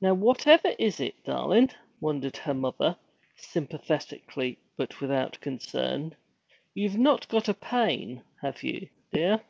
'Now, 0.00 0.14
whatever 0.14 0.68
is 0.78 1.00
it, 1.00 1.24
darlin'?' 1.24 1.72
wondered 2.00 2.36
her 2.36 2.54
mother, 2.54 2.96
sympathetically 3.34 4.60
but 4.76 5.00
without 5.00 5.40
concern. 5.40 6.14
'You've 6.72 6.96
not 6.98 7.26
got 7.26 7.48
a 7.48 7.54
pain, 7.54 8.22
have 8.42 8.62
you, 8.62 8.90
dear?' 9.12 9.42